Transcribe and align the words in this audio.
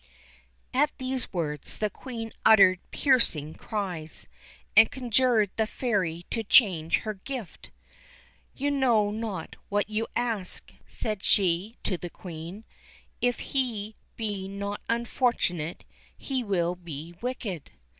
At 0.73 0.89
these 0.97 1.31
words 1.31 1.77
the 1.77 1.91
Queen 1.91 2.33
uttered 2.43 2.79
piercing 2.89 3.53
cries, 3.53 4.27
and 4.75 4.89
conjured 4.89 5.51
the 5.57 5.67
Fairy 5.67 6.25
to 6.31 6.43
change 6.43 7.01
her 7.01 7.13
gift. 7.13 7.69
"You 8.55 8.71
know 8.71 9.11
not 9.11 9.57
what 9.69 9.91
you 9.91 10.07
ask," 10.15 10.73
said 10.87 11.21
she 11.21 11.75
to 11.83 11.99
the 11.99 12.09
Queen. 12.09 12.63
"If 13.21 13.41
he 13.53 13.95
be 14.15 14.47
not 14.47 14.81
unfortunate, 14.89 15.85
he 16.17 16.43
will 16.43 16.73
be 16.73 17.13
wicked." 17.21 17.69